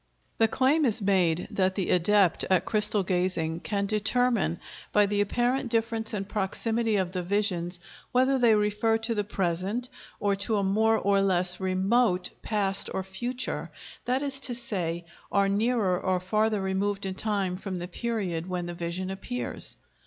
The 0.39 0.47
claim 0.47 0.83
is 0.83 0.99
made 0.99 1.47
that 1.51 1.75
the 1.75 1.91
adept 1.91 2.43
at 2.49 2.65
crystal 2.65 3.03
gazing 3.03 3.59
can 3.59 3.85
determine 3.85 4.59
by 4.91 5.05
the 5.05 5.21
apparent 5.21 5.69
difference 5.69 6.11
in 6.11 6.25
proximity 6.25 6.95
of 6.95 7.11
the 7.11 7.21
visions 7.21 7.79
whether 8.11 8.39
they 8.39 8.55
refer 8.55 8.97
to 8.97 9.13
the 9.13 9.23
present 9.23 9.89
or 10.19 10.35
to 10.37 10.55
a 10.57 10.63
more 10.63 10.97
or 10.97 11.21
less 11.21 11.59
remote 11.59 12.31
past 12.41 12.89
or 12.95 13.03
future, 13.03 13.69
that 14.05 14.23
is 14.23 14.39
to 14.39 14.55
say, 14.55 15.05
are 15.31 15.47
nearer 15.47 15.99
or 15.99 16.19
farther 16.19 16.61
removed 16.61 17.05
in 17.05 17.13
time 17.13 17.55
from 17.55 17.75
the 17.75 17.87
period 17.87 18.47
when 18.49 18.65
the 18.65 18.73
vision 18.73 19.11
appears. 19.11 19.75